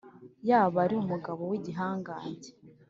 yaba 0.49 0.77
ari 0.85 0.95
umugabo 1.03 1.41
w’igihangange 1.51 2.49